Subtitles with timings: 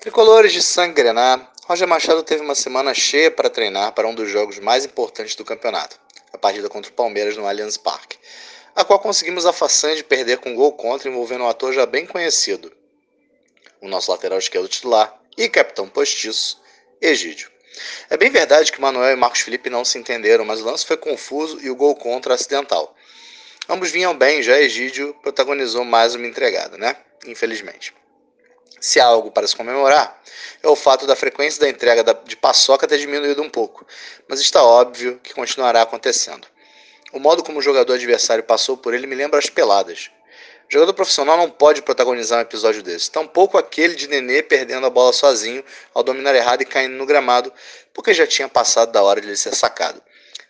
[0.00, 4.30] Tricolores de sangue grenar, Roger Machado teve uma semana cheia para treinar para um dos
[4.30, 5.98] jogos mais importantes do campeonato,
[6.32, 8.16] a partida contra o Palmeiras no Allianz Parque,
[8.76, 11.84] a qual conseguimos a façanha de perder com um gol contra envolvendo um ator já
[11.84, 12.72] bem conhecido,
[13.80, 16.60] o nosso lateral esquerdo titular e capitão postiço,
[17.00, 17.50] Egídio.
[18.08, 20.96] É bem verdade que Manuel e Marcos Felipe não se entenderam, mas o lance foi
[20.96, 22.94] confuso e o gol contra acidental.
[23.68, 26.96] Ambos vinham bem, já Egídio protagonizou mais uma entregada, né?
[27.26, 27.92] Infelizmente.
[28.80, 30.20] Se há algo para se comemorar,
[30.62, 33.86] é o fato da frequência da entrega de paçoca ter diminuído um pouco,
[34.28, 36.46] mas está óbvio que continuará acontecendo.
[37.12, 40.10] O modo como o jogador adversário passou por ele me lembra as peladas.
[40.68, 44.90] O jogador profissional não pode protagonizar um episódio desse, tampouco aquele de Nenê perdendo a
[44.90, 45.64] bola sozinho
[45.94, 47.50] ao dominar errado e caindo no gramado,
[47.94, 50.02] porque já tinha passado da hora de ele ser sacado.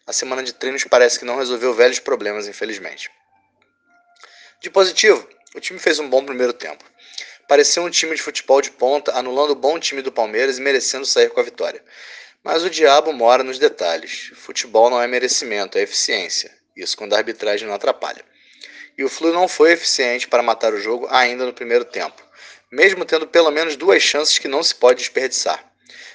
[0.04, 3.10] A semana de treinos parece que não resolveu velhos problemas, infelizmente.
[4.60, 6.84] De positivo, o time fez um bom primeiro tempo.
[7.48, 11.06] Pareceu um time de futebol de ponta, anulando o bom time do Palmeiras e merecendo
[11.06, 11.82] sair com a vitória.
[12.44, 14.30] Mas o diabo mora nos detalhes.
[14.34, 16.54] Futebol não é merecimento, é eficiência.
[16.76, 18.22] Isso quando a arbitragem não atrapalha.
[18.98, 22.22] E o Flu não foi eficiente para matar o jogo ainda no primeiro tempo,
[22.70, 25.64] mesmo tendo pelo menos duas chances que não se pode desperdiçar.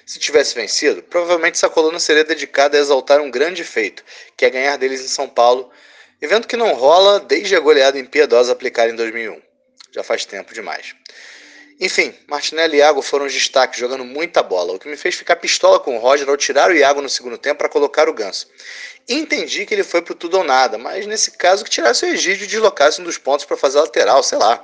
[0.06, 4.04] Se tivesse vencido, provavelmente essa coluna seria dedicada a exaltar um grande feito,
[4.38, 5.72] que é ganhar deles em São Paulo,
[6.22, 9.42] evento que não rola desde a goleada impiedosa aplicada em 2001.
[9.94, 10.96] Já faz tempo demais.
[11.80, 15.36] Enfim, Martinelli e Iago foram os destaques, jogando muita bola, o que me fez ficar
[15.36, 18.48] pistola com o Roger ao tirar o Iago no segundo tempo para colocar o Ganso.
[19.08, 22.46] Entendi que ele foi pro tudo ou nada, mas nesse caso que tirasse o Egídio
[22.46, 24.64] e deslocasse um dos pontos para fazer a lateral, sei lá.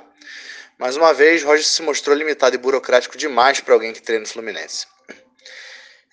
[0.78, 4.28] Mais uma vez, Roger se mostrou limitado e burocrático demais para alguém que treina no
[4.28, 4.86] Fluminense.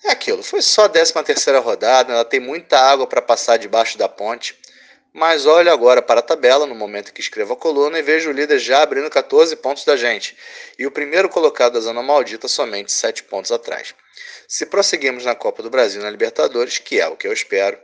[0.03, 3.97] É aquilo, foi só a 13 terceira rodada, ela tem muita água para passar debaixo
[3.97, 4.57] da ponte.
[5.13, 8.33] Mas olho agora para a tabela no momento que escrevo a coluna e vejo o
[8.33, 10.37] líder já abrindo 14 pontos da gente
[10.77, 13.95] e o primeiro colocado da zona maldita somente 7 pontos atrás.
[14.47, 17.77] Se prosseguirmos na Copa do Brasil e na Libertadores, que é o que eu espero,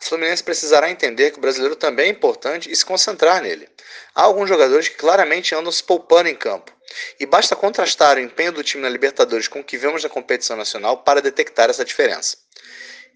[0.00, 3.68] o Fluminense precisará entender que o brasileiro também é importante e se concentrar nele.
[4.14, 6.72] Há alguns jogadores que claramente andam se poupando em campo.
[7.20, 10.56] E basta contrastar o empenho do time na Libertadores com o que vemos na competição
[10.56, 12.36] nacional para detectar essa diferença.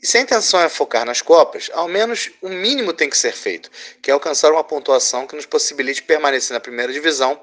[0.02, 3.32] E se a intenção é focar nas Copas, ao menos o mínimo tem que ser
[3.32, 3.70] feito,
[4.02, 7.40] que é alcançar uma pontuação que nos possibilite permanecer na primeira divisão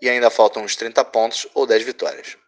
[0.00, 2.38] e ainda faltam uns 30 pontos ou 10 vitórias.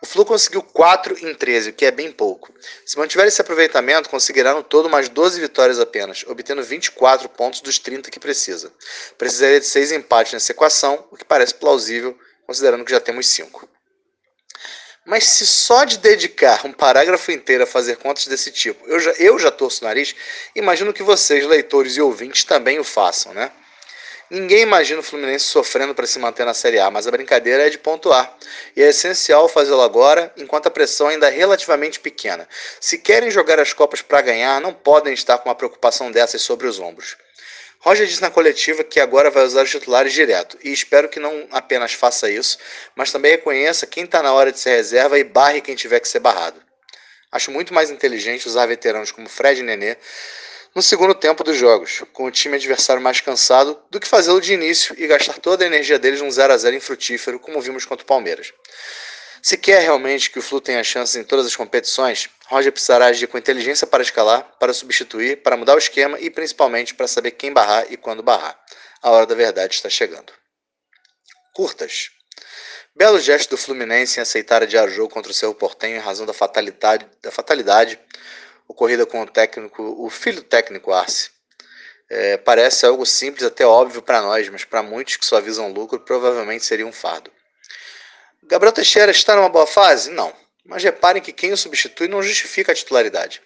[0.00, 2.54] O Flu conseguiu 4 em 13, o que é bem pouco.
[2.86, 7.78] Se mantiver esse aproveitamento, conseguirá no todo mais 12 vitórias apenas, obtendo 24 pontos dos
[7.78, 8.72] 30 que precisa.
[9.18, 13.68] Precisaria de 6 empates nessa equação, o que parece plausível, considerando que já temos 5.
[15.04, 19.10] Mas se só de dedicar um parágrafo inteiro a fazer contas desse tipo, eu já,
[19.12, 20.14] eu já torço o nariz,
[20.56, 23.52] imagino que vocês, leitores e ouvintes, também o façam, né?
[24.30, 27.70] Ninguém imagina o Fluminense sofrendo para se manter na Série A, mas a brincadeira é
[27.70, 28.34] de pontuar.
[28.74, 32.48] E é essencial fazê-lo agora, enquanto a pressão ainda é relativamente pequena.
[32.80, 36.66] Se querem jogar as Copas para ganhar, não podem estar com uma preocupação dessas sobre
[36.66, 37.16] os ombros.
[37.84, 41.46] Roger disse na coletiva que agora vai usar os titulares direto e espero que não
[41.50, 42.56] apenas faça isso,
[42.96, 46.08] mas também reconheça quem está na hora de ser reserva e barre quem tiver que
[46.08, 46.58] ser barrado.
[47.30, 49.98] Acho muito mais inteligente usar veteranos como Fred e Nenê
[50.74, 54.54] no segundo tempo dos jogos, com o time adversário mais cansado, do que fazê-lo de
[54.54, 58.02] início e gastar toda a energia deles num 0 a 0 infrutífero, como vimos contra
[58.02, 58.50] o Palmeiras.
[59.42, 63.26] Se quer realmente que o Flu tenha chances em todas as competições, Roger precisará agir
[63.26, 67.52] com inteligência para escalar, para substituir, para mudar o esquema e principalmente para saber quem
[67.52, 68.58] barrar e quando barrar.
[69.02, 70.32] A hora da verdade está chegando.
[71.54, 72.10] Curtas.
[72.94, 76.26] Belo gesto do Fluminense em aceitar adiar o jogo contra o Cerro Portenho em razão
[76.26, 77.98] da fatalidade, da fatalidade
[78.68, 81.30] ocorrida com o técnico, o filho técnico Arce.
[82.10, 86.00] É, parece algo simples, até óbvio para nós, mas para muitos que só visam lucro,
[86.00, 87.30] provavelmente seria um fardo.
[88.42, 90.10] Gabriel Teixeira está numa boa fase?
[90.10, 90.32] Não.
[90.64, 93.42] Mas reparem que quem o substitui não justifica a titularidade.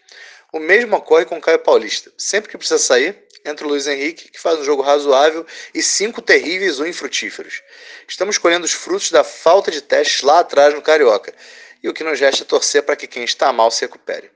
[0.53, 2.13] O mesmo ocorre com Caio Paulista.
[2.17, 6.23] Sempre que precisa sair, entra o Luiz Henrique, que faz um jogo razoável, e cinco
[6.23, 7.63] terríveis ou infrutíferos.
[8.09, 11.35] Estamos colhendo os frutos da falta de testes lá atrás no Carioca,
[11.83, 14.31] e o que nos resta é torcer para que quem está mal se recupere.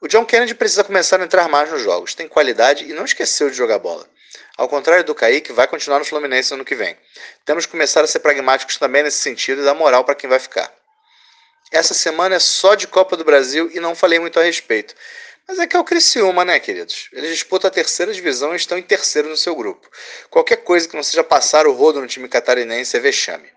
[0.00, 3.50] O John Kennedy precisa começar a entrar mais nos jogos, tem qualidade e não esqueceu
[3.50, 4.08] de jogar bola.
[4.56, 6.96] Ao contrário do Kaique, vai continuar no Fluminense no ano que vem.
[7.44, 10.38] Temos que começar a ser pragmáticos também nesse sentido e dar moral para quem vai
[10.38, 10.72] ficar.
[11.70, 14.94] Essa semana é só de Copa do Brasil e não falei muito a respeito.
[15.46, 17.08] Mas é que é o Criciúma, né, queridos?
[17.12, 19.88] Eles disputam a terceira divisão e estão em terceiro no seu grupo.
[20.28, 23.48] Qualquer coisa que não seja passar o rodo no time catarinense é vexame.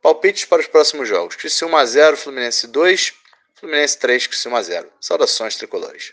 [0.00, 1.36] Palpites para os próximos jogos.
[1.36, 3.14] Criciúma 0, Fluminense 2,
[3.54, 4.90] Fluminense 3, Criciúma 0.
[5.00, 6.12] Saudações tricolores.